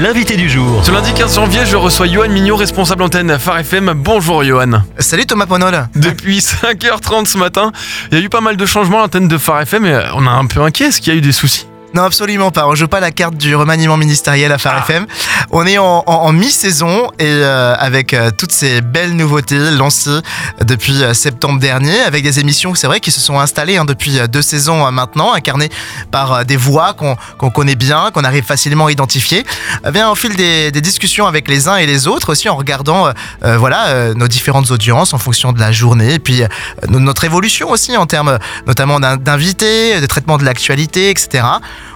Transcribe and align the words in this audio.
l'invité 0.00 0.36
du 0.36 0.48
jour. 0.48 0.84
Ce 0.84 0.90
lundi 0.92 1.12
15 1.12 1.34
janvier, 1.34 1.60
je 1.66 1.76
reçois 1.76 2.06
Johan 2.06 2.28
Mignot, 2.28 2.56
responsable 2.56 3.02
antenne 3.02 3.38
Phare 3.38 3.58
FM. 3.58 3.92
Bonjour 3.96 4.44
Johan. 4.44 4.82
Salut 4.98 5.26
Thomas 5.26 5.46
Ponol. 5.46 5.88
Depuis 5.96 6.38
5h30 6.40 7.26
ce 7.26 7.38
matin, 7.38 7.72
il 8.10 8.18
y 8.18 8.20
a 8.20 8.24
eu 8.24 8.28
pas 8.28 8.40
mal 8.40 8.56
de 8.56 8.66
changements 8.66 8.98
à 8.98 9.02
l'antenne 9.02 9.28
de 9.28 9.38
Phare 9.38 9.62
FM 9.62 9.86
et 9.86 10.00
on 10.14 10.24
est 10.24 10.28
un 10.28 10.46
peu 10.46 10.60
inquiet. 10.60 10.86
Est-ce 10.86 11.00
qu'il 11.00 11.12
y 11.12 11.16
a 11.16 11.18
eu 11.18 11.22
des 11.22 11.32
soucis? 11.32 11.66
Non, 11.94 12.02
absolument 12.04 12.50
pas. 12.50 12.66
On 12.68 12.74
joue 12.74 12.86
pas 12.86 13.00
la 13.00 13.10
carte 13.10 13.34
du 13.36 13.56
remaniement 13.56 13.96
ministériel 13.96 14.52
à 14.52 14.58
Phare 14.58 14.78
FM. 14.80 15.06
On 15.50 15.66
est 15.66 15.78
en, 15.78 16.04
en- 16.06 16.12
en 16.12 16.32
mi-saison 16.32 17.06
et 17.18 17.24
euh, 17.26 17.74
avec 17.78 18.12
euh, 18.12 18.30
toutes 18.36 18.52
ces 18.52 18.82
belles 18.82 19.16
nouveautés 19.16 19.70
lancées 19.70 20.20
depuis 20.62 21.02
euh, 21.02 21.14
septembre 21.14 21.58
dernier, 21.58 21.98
avec 22.00 22.22
des 22.22 22.40
émissions, 22.40 22.74
c'est 22.74 22.86
vrai, 22.86 23.00
qui 23.00 23.10
se 23.10 23.20
sont 23.20 23.40
installées 23.40 23.78
hein, 23.78 23.84
depuis 23.86 24.18
deux 24.28 24.42
saisons 24.42 24.90
maintenant, 24.92 25.32
incarnées 25.32 25.70
par 26.10 26.44
des 26.44 26.56
voix 26.56 26.92
qu'on 26.94 27.16
connaît 27.50 27.74
bien, 27.74 28.10
qu'on 28.12 28.22
arrive 28.24 28.44
facilement 28.44 28.86
à 28.86 28.92
identifier. 28.92 29.44
Eh 29.86 29.90
bien, 29.90 30.10
au 30.10 30.14
fil 30.14 30.36
des, 30.36 30.70
des 30.70 30.80
discussions 30.82 31.26
avec 31.26 31.48
les 31.48 31.68
uns 31.68 31.76
et 31.76 31.86
les 31.86 32.06
autres, 32.06 32.32
aussi 32.32 32.48
en 32.48 32.56
regardant, 32.56 33.08
voilà, 33.42 34.14
nos 34.14 34.28
différentes 34.28 34.70
audiences 34.70 35.14
en 35.14 35.18
fonction 35.18 35.52
de 35.52 35.60
la 35.60 35.72
journée, 35.72 36.14
et 36.14 36.18
puis 36.18 36.42
no- 36.88 37.00
notre 37.00 37.24
évolution 37.24 37.70
aussi 37.70 37.96
en 37.96 38.06
termes 38.06 38.38
notamment 38.66 39.00
d'in- 39.00 39.16
d'invités, 39.16 40.00
de 40.00 40.06
traitement 40.06 40.36
de 40.38 40.44
l'actualité, 40.44 41.10
etc. 41.10 41.44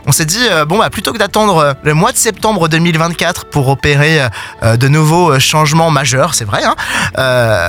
On 0.05 0.11
s'est 0.11 0.25
dit, 0.25 0.41
euh, 0.51 0.65
bon, 0.65 0.79
bah, 0.79 0.91
plutôt 0.91 1.13
que 1.13 1.19
d'attendre 1.19 1.59
euh, 1.59 1.75
le 1.85 1.95
mois 1.95 2.11
de 2.11 2.17
septembre 2.17 2.69
2024 2.69 3.45
pour 3.45 3.69
opérer 3.69 4.21
euh, 4.63 4.77
de 4.77 4.89
nouveaux 4.89 5.39
changements 5.39 5.91
majeurs, 5.91 6.35
c'est 6.35 6.45
vrai, 6.45 6.63
hein, 6.65 6.75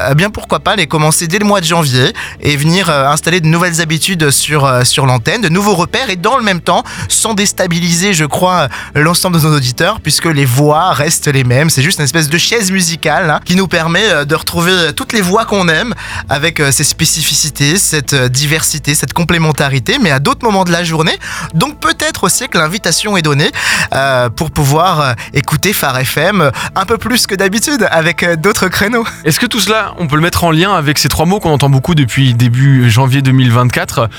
eh 0.09 0.15
bien 0.15 0.29
pourquoi 0.29 0.59
pas 0.59 0.75
les 0.75 0.87
commencer 0.87 1.27
dès 1.27 1.37
le 1.37 1.45
mois 1.45 1.61
de 1.61 1.65
janvier 1.65 2.13
et 2.41 2.55
venir 2.57 2.89
installer 2.89 3.39
de 3.39 3.47
nouvelles 3.47 3.81
habitudes 3.81 4.31
sur, 4.31 4.85
sur 4.85 5.05
l'antenne, 5.05 5.41
de 5.41 5.49
nouveaux 5.49 5.75
repères 5.75 6.09
et 6.09 6.15
dans 6.15 6.37
le 6.37 6.43
même 6.43 6.61
temps, 6.61 6.83
sans 7.07 7.33
déstabiliser, 7.33 8.13
je 8.13 8.25
crois, 8.25 8.67
l'ensemble 8.95 9.39
de 9.39 9.45
nos 9.45 9.55
auditeurs, 9.55 9.99
puisque 10.01 10.25
les 10.25 10.45
voix 10.45 10.91
restent 10.93 11.27
les 11.27 11.43
mêmes. 11.43 11.69
C'est 11.69 11.81
juste 11.81 11.99
une 11.99 12.05
espèce 12.05 12.29
de 12.29 12.37
chaise 12.37 12.71
musicale 12.71 13.29
hein, 13.29 13.39
qui 13.45 13.55
nous 13.55 13.67
permet 13.67 14.25
de 14.25 14.35
retrouver 14.35 14.93
toutes 14.95 15.13
les 15.13 15.21
voix 15.21 15.45
qu'on 15.45 15.67
aime 15.67 15.93
avec 16.29 16.61
ces 16.71 16.83
spécificités, 16.83 17.77
cette 17.77 18.15
diversité, 18.15 18.95
cette 18.95 19.13
complémentarité, 19.13 19.97
mais 20.01 20.11
à 20.11 20.19
d'autres 20.19 20.45
moments 20.45 20.63
de 20.63 20.71
la 20.71 20.83
journée. 20.83 21.17
Donc 21.53 21.79
peut-être 21.79 22.22
aussi 22.23 22.47
que 22.47 22.57
l'invitation 22.57 23.17
est 23.17 23.21
donnée 23.21 23.51
euh, 23.93 24.29
pour 24.29 24.51
pouvoir 24.51 25.01
euh, 25.01 25.13
écouter 25.33 25.73
Phare 25.73 25.97
FM 25.99 26.41
euh, 26.41 26.51
un 26.75 26.85
peu 26.85 26.97
plus 26.97 27.27
que 27.27 27.35
d'habitude 27.35 27.87
avec 27.91 28.25
d'autres 28.39 28.67
créneaux. 28.67 29.05
Est-ce 29.25 29.39
que 29.39 29.45
tout 29.45 29.59
cela, 29.59 29.93
on 29.97 30.07
peut 30.07 30.15
le 30.15 30.21
mettre 30.21 30.43
en 30.43 30.51
lien 30.51 30.73
avec 30.73 30.97
ces 30.97 31.09
trois 31.09 31.25
mots 31.25 31.39
qu'on 31.39 31.51
entend 31.51 31.69
beaucoup 31.69 31.95
depuis 31.95 32.33
début 32.33 32.89
janvier 32.89 33.21
2024 33.21 34.09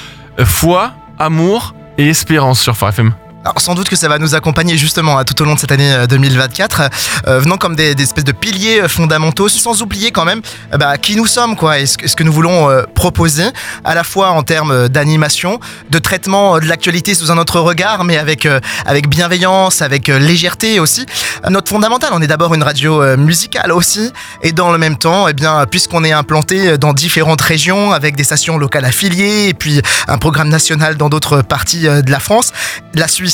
Euh, 0.41 0.45
Foi, 0.45 0.93
amour 1.19 1.75
et 1.99 2.09
espérance 2.09 2.61
sur 2.61 2.77
Phare 2.77 2.91
FM 2.91 3.13
Alors, 3.47 3.61
sans 3.61 3.75
doute 3.75 3.91
que 3.91 3.97
ça 3.97 4.09
va 4.09 4.19
nous 4.19 4.35
accompagner 4.35 4.79
justement 4.79 5.19
hein, 5.19 5.25
tout 5.25 5.41
au 5.43 5.45
long 5.45 5.55
de 5.55 5.59
cette 5.61 5.71
année 5.71 5.93
euh, 5.93 6.07
2024, 6.07 6.83
euh, 7.29 7.39
venant 7.41 7.59
comme 7.59 7.77
des, 7.77 7.91
espèces 8.01 8.25
de 8.25 8.33
piliers 8.33 8.81
euh, 8.81 8.89
fondamentaux, 8.89 9.51
sans 9.51 9.83
oublier 9.83 10.13
quand 10.13 10.25
même 10.25 10.41
euh, 10.73 10.79
bah, 10.79 10.97
qui 10.97 11.15
nous 11.15 11.27
sommes 11.27 11.55
quoi, 11.55 11.79
et 11.79 11.85
ce, 11.85 11.99
que- 11.99 12.23
nous 12.23 12.33
voulons 12.33 12.71
euh, 12.71 12.85
proposer, 12.95 13.45
à 13.85 13.95
la 13.95 14.03
fois 14.03 14.31
en 14.31 14.43
termes 14.43 14.71
euh, 14.71 14.89
d'animation, 14.89 15.61
de 15.91 15.99
traitement 15.99 16.57
euh, 16.57 16.61
de 16.61 16.65
l'actualité 16.65 17.15
sous 17.15 17.31
un 17.31 17.37
autre 17.37 17.61
regard, 17.61 18.05
mais 18.05 18.17
avec, 18.17 18.47
euh, 18.47 18.61
avec 18.87 19.11
bienveillance, 19.11 19.83
avec 19.83 20.09
euh, 20.09 20.19
légèreté 20.19 20.81
aussi. 20.81 21.05
Euh, 21.45 21.51
Notre 21.51 21.69
fondamental, 21.69 22.13
on 22.15 22.23
est 22.23 22.27
d'abord 22.27 22.55
une 22.55 22.63
radio 22.63 23.03
euh, 23.03 23.19
musicale 23.19 23.73
aussi, 23.73 24.11
et 24.43 24.53
dans 24.53 24.73
le 24.73 24.79
même 24.79 24.97
temps, 24.97 25.29
eh 25.29 25.35
bien, 25.35 25.67
puisqu'on 25.71 26.03
est 26.03 26.13
implanté 26.13 26.69
euh, 26.71 26.77
dans 26.79 26.95
différentes 26.95 27.43
régions, 27.43 27.93
avec 27.93 28.17
des 28.17 28.25
stations 28.25 28.57
locales 28.57 28.87
affiliées, 28.87 29.49
et 29.49 29.55
puis 29.55 29.83
un 30.09 30.17
programme 30.17 30.49
national 30.49 30.97
dans 30.97 31.11
d'autres 31.11 31.43
parties 31.43 31.87
euh, 31.89 32.01
de 32.01 32.11
la 32.11 32.21
France, 32.21 32.51
la 32.95 33.07
Suisse 33.07 33.34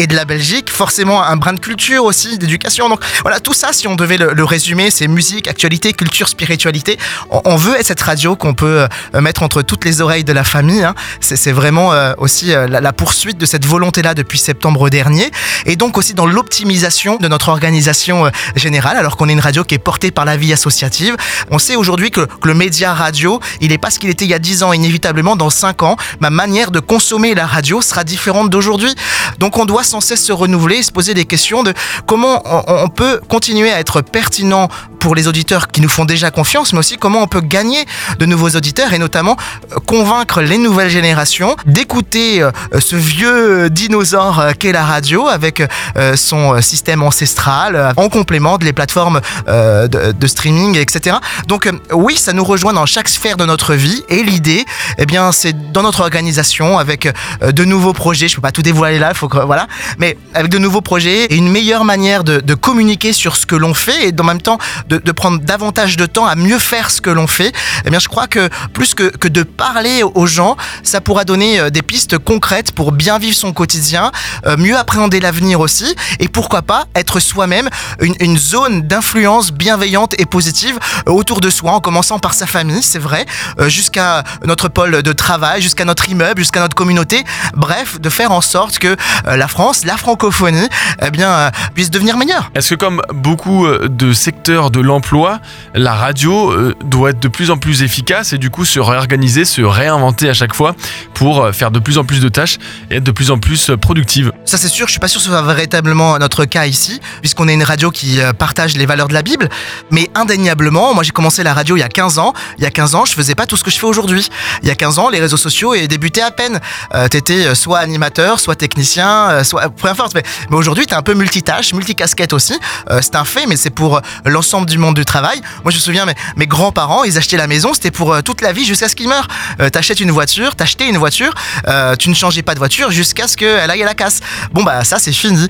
et 0.00 0.06
de 0.06 0.16
la 0.16 0.24
Belgique, 0.24 0.70
forcément 0.70 1.22
un 1.22 1.36
brin 1.36 1.52
de 1.52 1.60
culture 1.60 2.04
aussi, 2.04 2.38
d'éducation. 2.38 2.88
Donc 2.88 3.00
voilà, 3.20 3.38
tout 3.38 3.52
ça, 3.52 3.74
si 3.74 3.86
on 3.86 3.96
devait 3.96 4.16
le, 4.16 4.44
résumer, 4.44 4.90
c'est 4.90 5.06
musique, 5.08 5.46
actualité, 5.46 5.92
culture, 5.92 6.26
spiritualité. 6.26 6.98
On, 7.28 7.56
veut 7.56 7.78
être 7.78 7.86
cette 7.86 8.00
radio 8.00 8.34
qu'on 8.34 8.54
peut 8.54 8.86
euh, 9.14 9.20
mettre 9.20 9.42
entre 9.42 9.60
toutes 9.60 9.84
les 9.84 10.00
oreilles 10.00 10.24
de 10.24 10.32
la 10.32 10.42
famille. 10.42 10.82
hein. 10.82 10.94
C'est 11.20 11.52
vraiment 11.52 11.92
euh, 11.92 12.14
aussi 12.16 12.54
euh, 12.54 12.66
la, 12.66 12.92
poursuite 12.94 13.36
de 13.36 13.44
cette 13.44 13.66
volonté-là 13.66 14.14
depuis 14.14 14.38
septembre 14.38 14.88
dernier. 14.88 15.30
Et 15.66 15.76
donc 15.76 15.98
aussi 15.98 16.14
dans 16.14 16.26
l'optimisation 16.26 17.18
de 17.18 17.28
notre 17.28 17.50
organisation 17.50 18.30
générale, 18.56 18.96
alors 18.96 19.18
qu'on 19.18 19.28
est 19.28 19.34
une 19.34 19.40
radio 19.40 19.64
qui 19.64 19.74
est 19.74 19.78
portée 19.78 20.10
par 20.10 20.24
la 20.24 20.38
vie 20.38 20.54
associative. 20.54 21.14
On 21.50 21.58
sait 21.58 21.76
aujourd'hui 21.76 22.10
que, 22.10 22.22
que 22.22 22.48
le 22.48 22.54
média 22.54 22.94
radio, 22.94 23.38
il 23.60 23.68
n'est 23.68 23.78
pas 23.78 23.90
ce 23.90 23.98
qu'il 23.98 24.08
était 24.08 24.24
il 24.24 24.30
y 24.30 24.34
a 24.34 24.38
10 24.38 24.62
ans. 24.62 24.72
Inévitablement, 24.72 25.36
dans 25.36 25.50
5 25.50 25.82
ans, 25.82 25.96
ma 26.20 26.30
manière 26.30 26.70
de 26.70 26.80
consommer 26.80 27.34
la 27.34 27.46
radio 27.46 27.82
sera 27.82 28.02
différente 28.02 28.48
d'aujourd'hui. 28.48 28.94
Donc 29.38 29.58
on 29.58 29.66
doit 29.66 29.84
sans 29.90 30.00
cesse 30.00 30.24
se 30.24 30.32
renouveler 30.32 30.76
et 30.76 30.82
se 30.82 30.92
poser 30.92 31.14
des 31.14 31.24
questions 31.24 31.62
de 31.62 31.74
comment 32.06 32.42
on, 32.44 32.84
on 32.84 32.88
peut 32.88 33.20
continuer 33.28 33.70
à 33.70 33.80
être 33.80 34.00
pertinent 34.00 34.68
pour 35.00 35.14
les 35.14 35.26
auditeurs 35.26 35.68
qui 35.68 35.80
nous 35.80 35.88
font 35.88 36.04
déjà 36.04 36.30
confiance, 36.30 36.72
mais 36.72 36.78
aussi 36.78 36.96
comment 36.96 37.22
on 37.22 37.26
peut 37.26 37.40
gagner 37.40 37.84
de 38.18 38.26
nouveaux 38.26 38.50
auditeurs 38.50 38.92
et 38.92 38.98
notamment 38.98 39.36
euh, 39.72 39.76
convaincre 39.86 40.42
les 40.42 40.58
nouvelles 40.58 40.90
générations 40.90 41.56
d'écouter 41.66 42.42
euh, 42.42 42.50
ce 42.78 42.94
vieux 42.96 43.70
dinosaure 43.70 44.38
euh, 44.38 44.52
qu'est 44.58 44.72
la 44.72 44.84
radio 44.84 45.26
avec 45.26 45.62
euh, 45.96 46.16
son 46.16 46.54
euh, 46.54 46.60
système 46.60 47.02
ancestral 47.02 47.74
euh, 47.74 47.92
en 47.96 48.08
complément 48.08 48.58
de 48.58 48.64
les 48.64 48.72
plateformes 48.72 49.20
euh, 49.48 49.88
de, 49.88 50.26
streaming, 50.26 50.76
etc. 50.76 51.16
Donc 51.48 51.66
euh, 51.66 51.72
oui, 51.92 52.16
ça 52.16 52.32
nous 52.32 52.44
rejoint 52.44 52.72
dans 52.72 52.86
chaque 52.86 53.08
sphère 53.08 53.36
de 53.36 53.44
notre 53.44 53.74
vie 53.74 54.04
et 54.08 54.22
l'idée, 54.22 54.64
eh 54.98 55.06
bien, 55.06 55.32
c'est 55.32 55.72
dans 55.72 55.82
notre 55.82 56.00
organisation 56.00 56.78
avec 56.78 57.06
euh, 57.06 57.52
de 57.52 57.64
nouveaux 57.64 57.94
projets. 57.94 58.28
Je 58.28 58.36
peux 58.36 58.42
pas 58.42 58.52
tout 58.52 58.62
dévoiler 58.62 58.98
là, 58.98 59.14
faut 59.14 59.28
que 59.28 59.38
voilà, 59.38 59.66
mais 59.98 60.16
avec 60.34 60.50
de 60.50 60.58
nouveaux 60.58 60.82
projets 60.82 61.24
et 61.24 61.36
une 61.36 61.50
meilleure 61.50 61.84
manière 61.84 62.22
de, 62.22 62.40
de 62.40 62.54
communiquer 62.54 63.12
sur 63.12 63.36
ce 63.36 63.46
que 63.46 63.56
l'on 63.56 63.74
fait 63.74 64.08
et 64.08 64.14
en 64.20 64.24
même 64.24 64.42
temps 64.42 64.58
de, 64.98 65.12
prendre 65.12 65.40
davantage 65.40 65.96
de 65.96 66.06
temps 66.06 66.26
à 66.26 66.34
mieux 66.34 66.58
faire 66.58 66.90
ce 66.90 67.00
que 67.00 67.10
l'on 67.10 67.26
fait. 67.26 67.52
Eh 67.84 67.90
bien, 67.90 67.98
je 67.98 68.08
crois 68.08 68.26
que 68.26 68.48
plus 68.72 68.94
que, 68.94 69.04
que 69.04 69.28
de 69.28 69.42
parler 69.42 70.02
aux 70.02 70.26
gens, 70.26 70.56
ça 70.82 71.00
pourra 71.00 71.24
donner 71.24 71.60
euh, 71.60 71.70
des 71.70 71.82
pistes 71.82 72.18
concrètes 72.18 72.72
pour 72.72 72.92
bien 72.92 73.18
vivre 73.18 73.36
son 73.36 73.52
quotidien, 73.52 74.10
euh, 74.46 74.56
mieux 74.56 74.76
appréhender 74.76 75.20
l'avenir 75.20 75.60
aussi, 75.60 75.94
et 76.18 76.28
pourquoi 76.28 76.62
pas 76.62 76.86
être 76.94 77.20
soi-même 77.20 77.68
une, 78.00 78.14
une 78.20 78.38
zone 78.38 78.82
d'influence 78.82 79.52
bienveillante 79.52 80.14
et 80.18 80.26
positive 80.26 80.78
euh, 81.06 81.12
autour 81.12 81.40
de 81.40 81.50
soi, 81.50 81.72
en 81.72 81.80
commençant 81.80 82.18
par 82.18 82.34
sa 82.34 82.46
famille, 82.46 82.82
c'est 82.82 82.98
vrai, 82.98 83.26
jusqu'à 83.66 84.24
notre 84.44 84.68
pôle 84.68 85.02
de 85.02 85.12
travail, 85.12 85.62
jusqu'à 85.62 85.84
notre 85.84 86.08
immeuble, 86.08 86.40
jusqu'à 86.40 86.60
notre 86.60 86.74
communauté. 86.74 87.24
Bref, 87.54 88.00
de 88.00 88.08
faire 88.08 88.32
en 88.32 88.40
sorte 88.40 88.78
que 88.78 88.96
la 89.24 89.48
France, 89.48 89.84
la 89.84 89.96
francophonie, 89.96 90.68
eh 91.02 91.10
bien, 91.10 91.50
puisse 91.74 91.90
devenir 91.90 92.16
meilleure. 92.16 92.50
Est-ce 92.54 92.70
que 92.70 92.74
comme 92.74 93.02
beaucoup 93.12 93.66
de 93.68 94.12
secteurs 94.12 94.70
de 94.70 94.79
l'emploi, 94.80 95.40
la 95.74 95.94
radio 95.94 96.50
euh, 96.50 96.74
doit 96.84 97.10
être 97.10 97.20
de 97.20 97.28
plus 97.28 97.50
en 97.50 97.58
plus 97.58 97.82
efficace 97.82 98.32
et 98.32 98.38
du 98.38 98.50
coup 98.50 98.64
se 98.64 98.80
réorganiser, 98.80 99.44
se 99.44 99.62
réinventer 99.62 100.28
à 100.28 100.34
chaque 100.34 100.54
fois 100.54 100.74
pour 101.14 101.42
euh, 101.42 101.52
faire 101.52 101.70
de 101.70 101.78
plus 101.78 101.98
en 101.98 102.04
plus 102.04 102.20
de 102.20 102.28
tâches 102.28 102.58
et 102.90 102.96
être 102.96 103.04
de 103.04 103.10
plus 103.10 103.30
en 103.30 103.38
plus 103.38 103.70
euh, 103.70 103.76
productive 103.76 104.32
Ça 104.44 104.58
c'est 104.58 104.68
sûr, 104.68 104.86
je 104.86 104.92
suis 104.92 105.00
pas 105.00 105.08
sûr 105.08 105.20
que 105.20 105.24
ce 105.24 105.30
soit 105.30 105.42
véritablement 105.42 106.18
notre 106.18 106.44
cas 106.44 106.66
ici, 106.66 107.00
puisqu'on 107.20 107.48
est 107.48 107.54
une 107.54 107.62
radio 107.62 107.90
qui 107.90 108.18
partage 108.38 108.76
les 108.76 108.86
valeurs 108.86 109.08
de 109.08 109.14
la 109.14 109.22
Bible, 109.22 109.48
mais 109.90 110.08
indéniablement, 110.14 110.94
moi 110.94 111.02
j'ai 111.02 111.10
commencé 111.10 111.42
la 111.42 111.54
radio 111.54 111.76
il 111.76 111.80
y 111.80 111.84
a 111.84 111.88
15 111.88 112.18
ans, 112.18 112.32
il 112.58 112.64
y 112.64 112.66
a 112.66 112.70
15 112.70 112.94
ans 112.94 113.04
je 113.04 113.14
faisais 113.14 113.34
pas 113.34 113.46
tout 113.46 113.56
ce 113.56 113.64
que 113.64 113.70
je 113.70 113.78
fais 113.78 113.86
aujourd'hui. 113.86 114.28
Il 114.62 114.68
y 114.68 114.70
a 114.70 114.74
15 114.74 114.98
ans 114.98 115.08
les 115.08 115.20
réseaux 115.20 115.36
sociaux 115.36 115.74
et 115.74 115.88
débutaient 115.88 116.22
à 116.22 116.30
peine. 116.30 116.60
Euh, 116.94 117.08
T'étais 117.08 117.54
soit 117.54 117.78
animateur, 117.78 118.40
soit 118.40 118.56
technicien, 118.56 119.42
soit 119.44 119.68
peu 119.70 119.88
importe, 119.88 120.14
mais, 120.14 120.22
mais 120.50 120.56
aujourd'hui 120.56 120.86
t'es 120.86 120.94
un 120.94 121.02
peu 121.02 121.14
multitâche, 121.14 121.72
multicasquette 121.74 122.32
aussi, 122.32 122.58
c'est 123.00 123.16
un 123.16 123.24
fait, 123.24 123.46
mais 123.46 123.56
c'est 123.56 123.70
pour 123.70 124.00
l'ensemble 124.24 124.66
du 124.70 124.78
monde 124.78 124.94
du 124.94 125.04
travail. 125.04 125.40
Moi 125.64 125.70
je 125.70 125.76
me 125.76 125.80
souviens, 125.80 126.06
mes, 126.36 126.46
grands-parents, 126.46 127.04
ils 127.04 127.18
achetaient 127.18 127.36
la 127.36 127.46
maison, 127.46 127.74
c'était 127.74 127.90
pour 127.90 128.12
euh, 128.12 128.22
toute 128.22 128.40
la 128.40 128.52
vie 128.52 128.64
jusqu'à 128.64 128.88
ce 128.88 128.96
qu'ils 128.96 129.08
meurent. 129.08 129.28
Euh, 129.60 129.68
T'achètes 129.68 130.00
une 130.00 130.10
voiture, 130.10 130.56
t'achetais 130.56 130.88
une 130.88 130.98
voiture, 130.98 131.34
euh, 131.68 131.96
tu 131.96 132.08
ne 132.08 132.14
changeais 132.14 132.42
pas 132.42 132.54
de 132.54 132.58
voiture 132.58 132.90
jusqu'à 132.90 133.28
ce 133.28 133.36
qu'elle 133.36 133.70
aille 133.70 133.82
à 133.82 133.86
la 133.86 133.94
casse. 133.94 134.20
Bon 134.52 134.62
bah 134.62 134.84
ça 134.84 134.98
c'est 134.98 135.12
fini. 135.12 135.48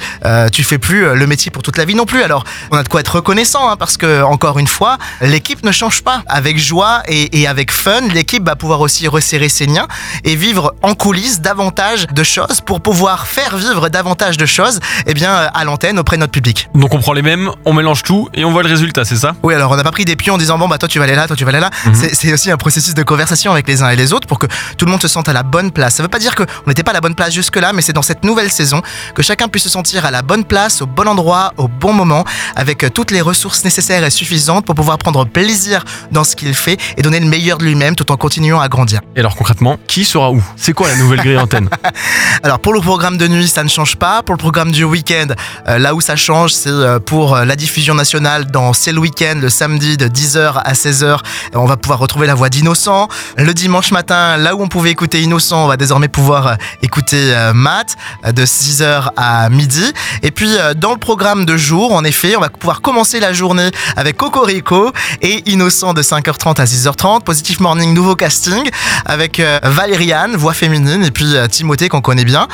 Tu 0.52 0.64
fais 0.64 0.78
plus 0.78 1.14
le 1.14 1.26
métier 1.26 1.50
pour 1.50 1.62
toute 1.62 1.76
la 1.76 1.84
vie 1.84 1.94
non 1.94 2.06
plus. 2.06 2.22
Alors 2.22 2.44
on 2.70 2.76
a 2.76 2.82
de 2.82 2.88
quoi 2.88 3.00
être 3.00 3.16
reconnaissant 3.16 3.70
hein, 3.70 3.76
parce 3.76 3.96
que 3.96 4.22
encore 4.22 4.58
une 4.58 4.66
fois, 4.66 4.98
l'équipe 5.20 5.64
ne 5.64 5.72
change 5.72 6.02
pas. 6.02 6.22
Avec 6.26 6.58
joie 6.58 7.02
et, 7.08 7.46
avec 7.46 7.72
fun, 7.72 8.00
l'équipe 8.12 8.44
va 8.44 8.56
pouvoir 8.56 8.80
aussi 8.80 9.08
resserrer 9.08 9.48
ses 9.48 9.66
liens 9.66 9.86
et 10.24 10.36
vivre 10.36 10.74
en 10.82 10.94
coulisses 10.94 11.40
davantage 11.40 12.06
de 12.12 12.22
choses 12.22 12.60
pour 12.64 12.80
pouvoir 12.80 13.26
faire 13.26 13.56
vivre 13.56 13.88
davantage 13.88 14.36
de 14.36 14.46
choses, 14.46 14.80
eh 15.06 15.14
bien 15.14 15.32
à 15.32 15.64
l'antenne 15.64 15.98
auprès 15.98 16.16
de 16.16 16.20
notre 16.20 16.32
public. 16.32 16.68
Donc 16.74 16.94
on 16.94 17.00
prend 17.00 17.12
les 17.12 17.22
mêmes, 17.22 17.50
on 17.64 17.72
mélange 17.72 18.02
tout 18.02 18.28
et 18.34 18.44
on 18.44 18.52
voit 18.52 18.62
le 18.62 18.68
résultat. 18.68 19.04
C'est 19.10 19.16
ça 19.16 19.34
Oui, 19.42 19.54
alors 19.54 19.70
on 19.72 19.76
n'a 19.76 19.82
pas 19.82 19.90
pris 19.92 20.04
des 20.04 20.16
pions 20.16 20.34
en 20.34 20.38
disant 20.38 20.56
bon 20.58 20.68
bah 20.68 20.78
toi 20.78 20.88
tu 20.88 20.98
vas 20.98 21.04
aller 21.04 21.14
là, 21.14 21.26
toi 21.26 21.36
tu 21.36 21.44
vas 21.44 21.50
aller 21.50 21.60
là. 21.60 21.70
Mhm. 21.86 21.94
C'est- 21.94 22.14
C'est 22.14 22.32
aussi 22.32 22.50
un 22.50 22.56
processus 22.56 22.94
de 22.94 23.02
conversation 23.02 23.52
avec 23.52 23.66
les 23.68 23.82
uns 23.82 23.88
et 23.90 23.96
les 23.96 24.12
autres 24.12 24.26
pour 24.26 24.38
que 24.38 24.46
tout 24.76 24.84
le 24.84 24.90
monde 24.90 25.00
se 25.02 25.08
sente 25.08 25.28
à 25.28 25.32
la 25.32 25.42
bonne 25.42 25.70
place. 25.70 25.94
Ça 25.96 26.02
veut 26.02 26.08
pas 26.08 26.18
dire 26.18 26.34
qu'on 26.34 26.44
n'était 26.66 26.82
pas 26.82 26.90
à 26.92 26.94
la 26.94 27.00
bonne 27.00 27.14
place 27.14 27.32
jusque-là, 27.32 27.72
mais 27.72 27.82
c'est 27.82 27.92
dans 27.92 28.02
cette 28.02 28.24
nouvelle 28.24 28.50
saison 28.50 28.82
que 29.14 29.22
chacun 29.22 29.48
puisse 29.48 29.64
se 29.64 29.68
sentir 29.68 30.04
à 30.06 30.10
la 30.10 30.22
bonne 30.22 30.44
place, 30.44 30.82
au 30.82 30.86
bon 30.86 31.08
endroit, 31.08 31.52
au 31.56 31.66
bon 31.68 31.92
moment, 31.92 32.24
avec 32.56 32.84
euh, 32.84 32.90
toutes 32.90 33.10
les 33.10 33.20
ressources 33.20 33.64
nécessaires 33.64 34.04
et 34.04 34.10
suffisantes 34.10 34.64
pour 34.66 34.74
pouvoir 34.74 34.98
prendre 34.98 35.24
plaisir 35.26 35.84
dans 36.12 36.24
ce 36.24 36.36
qu'il 36.36 36.54
fait 36.54 36.78
et 36.96 37.02
donner 37.02 37.20
le 37.20 37.26
meilleur 37.26 37.58
de 37.58 37.64
lui-même 37.64 37.94
tout 37.96 38.10
en 38.12 38.16
continuant 38.16 38.60
à 38.60 38.68
grandir. 38.68 39.00
Et 39.16 39.20
alors 39.20 39.34
concrètement, 39.36 39.78
qui 39.86 40.04
sera 40.04 40.30
où? 40.30 40.42
C'est 40.56 40.72
quoi 40.72 40.88
la 40.88 40.96
nouvelle 40.96 41.20
grille 41.20 41.38
antenne? 41.38 41.68
Alors 42.42 42.58
pour 42.60 42.72
le 42.72 42.80
programme 42.80 43.16
de 43.18 43.26
nuit, 43.28 43.48
ça 43.48 43.62
ne 43.64 43.68
change 43.68 43.96
pas. 43.96 44.22
Pour 44.22 44.34
le 44.34 44.38
programme 44.38 44.70
du 44.72 44.84
week-end, 44.84 45.26
euh, 45.68 45.78
là 45.78 45.94
où 45.94 46.00
ça 46.00 46.16
change, 46.16 46.52
c'est 46.52 46.68
euh, 46.70 46.98
pour 46.98 47.34
euh, 47.34 47.44
la 47.44 47.56
diffusion 47.56 47.94
nationale 47.94 48.46
dans 48.50 48.72
C'est 48.72 48.92
le 49.00 49.04
week-end, 49.04 49.38
le 49.40 49.48
samedi 49.48 49.96
de 49.96 50.08
10h 50.08 50.60
à 50.62 50.72
16h. 50.74 51.04
euh, 51.04 51.18
On 51.54 51.64
va 51.64 51.78
pouvoir 51.78 51.98
retrouver 52.00 52.26
la 52.26 52.34
voix 52.34 52.50
d'Innocent. 52.50 53.08
Le 53.38 53.54
dimanche 53.54 53.92
matin, 53.92 54.36
là 54.36 54.54
où 54.54 54.62
on 54.62 54.68
pouvait 54.68 54.90
écouter 54.90 55.22
Innocent, 55.22 55.64
on 55.64 55.68
va 55.68 55.78
désormais 55.78 56.08
pouvoir 56.08 56.46
euh, 56.46 56.54
écouter 56.82 57.32
euh, 57.34 57.54
Matt 57.54 57.96
euh, 58.26 58.32
de 58.32 58.44
6h 58.44 59.08
à 59.16 59.48
midi. 59.48 59.90
Et 60.22 60.30
puis 60.30 60.50
dans 60.76 60.92
le 60.92 60.98
programme 60.98 61.46
de 61.46 61.56
jour, 61.56 61.94
en 61.94 62.04
effet, 62.04 62.36
on 62.36 62.40
va 62.40 62.50
pouvoir 62.50 62.82
commencer 62.82 63.20
la 63.20 63.32
journée 63.32 63.70
avec 63.96 64.18
Cocorico 64.18 64.92
et 65.22 65.50
Innocent 65.50 65.94
de 65.94 66.02
5h30 66.02 66.60
à 66.60 66.64
6h30. 66.66 67.22
Positive 67.22 67.62
Morning, 67.62 67.94
nouveau 67.94 68.16
casting 68.16 68.68
avec 69.06 69.40
Valériane, 69.62 70.36
voix 70.36 70.52
féminine, 70.52 71.02
et 71.04 71.10
puis 71.10 71.34
Timothée 71.50 71.88
qu'on 71.88 72.02
connaît 72.02 72.24
bien, 72.26 72.48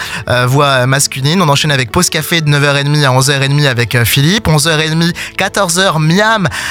voix 0.47 0.87
masculine. 0.87 1.43
On 1.43 1.49
enchaîne 1.49 1.73
avec 1.73 1.91
Pause 1.91 2.09
Café 2.09 2.41
de 2.41 2.49
9h30 2.51 3.05
à 3.05 3.11
11h30 3.19 3.67
avec 3.67 4.05
Philippe. 4.05 4.47
11h30, 4.47 5.13
14h, 5.37 5.99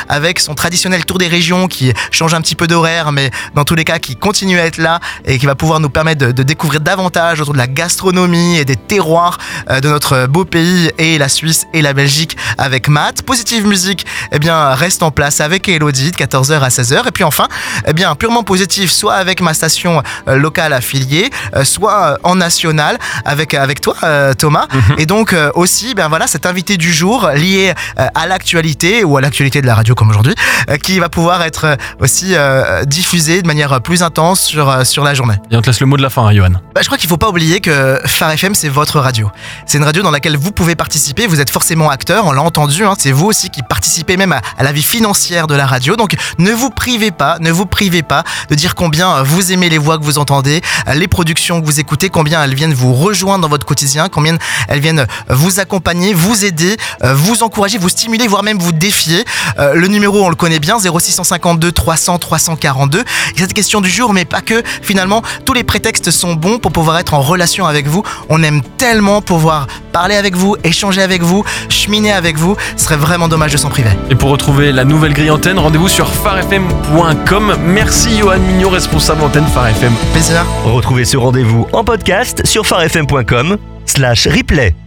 Avec 0.09 0.39
son 0.39 0.55
traditionnel 0.55 1.05
tour 1.05 1.17
des 1.17 1.27
régions 1.27 1.67
qui 1.67 1.93
change 2.11 2.33
un 2.33 2.41
petit 2.41 2.55
peu 2.55 2.67
d'horaire, 2.67 3.11
mais 3.11 3.31
dans 3.53 3.63
tous 3.63 3.75
les 3.75 3.83
cas 3.83 3.99
qui 3.99 4.15
continue 4.15 4.59
à 4.59 4.65
être 4.65 4.77
là 4.77 4.99
et 5.25 5.37
qui 5.37 5.45
va 5.45 5.55
pouvoir 5.55 5.79
nous 5.79 5.89
permettre 5.89 6.27
de, 6.27 6.31
de 6.31 6.43
découvrir 6.43 6.81
davantage 6.81 7.41
autour 7.41 7.53
de 7.53 7.57
la 7.57 7.67
gastronomie 7.67 8.57
et 8.57 8.65
des 8.65 8.75
terroirs 8.75 9.37
euh, 9.69 9.79
de 9.79 9.89
notre 9.89 10.27
beau 10.27 10.45
pays 10.45 10.91
et 10.97 11.17
la 11.17 11.29
Suisse 11.29 11.65
et 11.73 11.81
la 11.81 11.93
Belgique 11.93 12.37
avec 12.57 12.87
Matt. 12.87 13.21
Positive 13.21 13.65
Musique, 13.65 14.05
eh 14.31 14.39
bien, 14.39 14.73
reste 14.73 15.03
en 15.03 15.11
place 15.11 15.41
avec 15.41 15.67
Elodie 15.67 16.11
de 16.11 16.17
14h 16.17 16.59
à 16.59 16.69
16h. 16.69 17.07
Et 17.07 17.11
puis 17.11 17.23
enfin, 17.23 17.47
eh 17.87 17.93
bien, 17.93 18.13
purement 18.15 18.43
positif, 18.43 18.91
soit 18.91 19.15
avec 19.15 19.41
ma 19.41 19.53
station 19.53 20.01
euh, 20.27 20.35
locale 20.35 20.73
affiliée, 20.73 21.29
euh, 21.55 21.63
soit 21.63 22.17
en 22.23 22.35
national 22.35 22.97
avec, 23.25 23.53
avec 23.53 23.81
toi, 23.81 23.95
Thomas. 24.37 24.67
Et 24.97 25.05
donc 25.05 25.35
aussi, 25.55 25.93
ben 25.95 26.07
voilà, 26.07 26.27
cet 26.27 26.45
invité 26.45 26.77
du 26.77 26.93
jour 26.93 27.29
lié 27.33 27.73
à 27.95 28.27
l'actualité 28.27 29.03
ou 29.03 29.17
à 29.17 29.21
l'actualité 29.21 29.54
de 29.61 29.67
la 29.67 29.75
radio 29.75 29.95
comme 29.95 30.09
aujourd'hui, 30.09 30.35
euh, 30.69 30.77
qui 30.77 30.99
va 30.99 31.09
pouvoir 31.09 31.41
être 31.43 31.65
euh, 31.65 31.75
aussi 31.99 32.35
euh, 32.35 32.83
diffusé 32.85 33.41
de 33.41 33.47
manière 33.47 33.81
plus 33.81 34.03
intense 34.03 34.41
sur, 34.41 34.85
sur 34.85 35.03
la 35.03 35.13
journée. 35.13 35.35
Et 35.51 35.55
on 35.57 35.61
te 35.61 35.67
laisse 35.67 35.79
le 35.79 35.85
mot 35.85 35.97
de 35.97 36.01
la 36.01 36.09
fin, 36.09 36.25
hein, 36.25 36.33
Johan. 36.33 36.49
Bah, 36.73 36.81
je 36.81 36.85
crois 36.87 36.97
qu'il 36.97 37.09
faut 37.09 37.17
pas 37.17 37.29
oublier 37.29 37.59
que 37.61 37.99
Phare 38.05 38.31
FM, 38.31 38.55
c'est 38.55 38.69
votre 38.69 38.99
radio. 38.99 39.29
C'est 39.65 39.77
une 39.77 39.83
radio 39.83 40.03
dans 40.03 40.11
laquelle 40.11 40.37
vous 40.37 40.51
pouvez 40.51 40.75
participer. 40.75 41.27
Vous 41.27 41.39
êtes 41.39 41.49
forcément 41.49 41.89
acteur, 41.89 42.25
on 42.25 42.31
l'a 42.31 42.41
entendu. 42.41 42.85
hein. 42.85 42.93
c'est 42.97 43.11
vous 43.11 43.25
aussi 43.27 43.49
qui 43.49 43.61
participez 43.63 44.17
même 44.17 44.31
à, 44.33 44.41
à 44.57 44.63
la 44.63 44.71
vie 44.71 44.83
financière 44.83 45.47
de 45.47 45.55
la 45.55 45.65
radio. 45.65 45.95
Donc 45.95 46.15
ne 46.37 46.51
vous 46.51 46.69
privez 46.69 47.11
pas, 47.11 47.37
ne 47.39 47.51
vous 47.51 47.65
privez 47.65 48.03
pas 48.03 48.23
de 48.49 48.55
dire 48.55 48.75
combien 48.75 49.23
vous 49.23 49.51
aimez 49.51 49.69
les 49.69 49.77
voix 49.77 49.97
que 49.97 50.03
vous 50.03 50.17
entendez, 50.17 50.61
les 50.93 51.07
productions 51.07 51.61
que 51.61 51.65
vous 51.65 51.79
écoutez, 51.79 52.09
combien 52.09 52.43
elles 52.43 52.55
viennent 52.55 52.73
vous 52.73 52.93
rejoindre 52.93 53.41
dans 53.43 53.49
votre 53.49 53.65
quotidien, 53.65 54.09
combien 54.09 54.37
elles 54.67 54.79
viennent 54.79 55.05
vous 55.29 55.59
accompagner, 55.59 56.13
vous 56.13 56.45
aider, 56.45 56.77
vous 57.03 57.43
encourager, 57.43 57.77
vous 57.77 57.89
stimuler, 57.89 58.27
voire 58.27 58.43
même 58.43 58.57
vous 58.59 58.71
défier. 58.71 59.23
Euh, 59.57 59.73
le 59.73 59.87
numéro, 59.87 60.23
on 60.23 60.29
le 60.29 60.35
connaît 60.35 60.59
bien, 60.59 60.77
0652 60.79 61.71
300 61.71 62.19
342. 62.19 62.99
Et 62.99 63.03
cette 63.37 63.53
question 63.53 63.81
du 63.81 63.89
jour, 63.89 64.13
mais 64.13 64.25
pas 64.25 64.41
que. 64.41 64.63
Finalement, 64.81 65.21
tous 65.45 65.53
les 65.53 65.63
prétextes 65.63 66.11
sont 66.11 66.33
bons 66.33 66.59
pour 66.59 66.71
pouvoir 66.71 66.97
être 66.99 67.13
en 67.13 67.21
relation 67.21 67.65
avec 67.65 67.87
vous. 67.87 68.03
On 68.29 68.43
aime 68.43 68.61
tellement 68.77 69.21
pouvoir 69.21 69.67
parler 69.91 70.15
avec 70.15 70.35
vous, 70.35 70.55
échanger 70.63 71.01
avec 71.01 71.21
vous, 71.21 71.43
cheminer 71.69 72.11
avec 72.11 72.37
vous. 72.37 72.55
Ce 72.77 72.85
serait 72.85 72.97
vraiment 72.97 73.27
dommage 73.27 73.51
de 73.51 73.57
s'en 73.57 73.69
priver. 73.69 73.89
Et 74.09 74.15
pour 74.15 74.29
retrouver 74.29 74.71
la 74.71 74.83
nouvelle 74.83 75.13
grille 75.13 75.31
antenne, 75.31 75.59
rendez-vous 75.59 75.87
sur 75.87 76.09
farfm.com. 76.09 77.55
Merci 77.63 78.17
Johan 78.17 78.39
Mignot, 78.39 78.69
responsable 78.69 79.23
antenne 79.23 79.47
Phare 79.47 79.67
FM. 79.67 79.93
Plaisir. 80.13 80.45
Retrouvez 80.65 81.05
ce 81.05 81.17
rendez-vous 81.17 81.67
en 81.73 81.83
podcast 81.83 82.45
sur 82.45 82.65
farfm.com 82.65 83.57
slash 83.85 84.27
replay. 84.27 84.84